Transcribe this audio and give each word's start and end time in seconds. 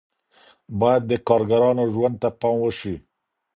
باید 0.79 1.03
د 1.07 1.13
کارګرانو 1.27 1.83
ژوند 1.93 2.15
ته 2.21 2.29
پام 2.39 2.57
وشي. 2.61 2.95